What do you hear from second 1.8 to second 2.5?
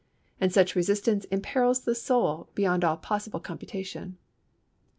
the soul